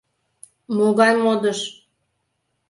—Могай 0.75 1.13
модыш? 1.23 1.59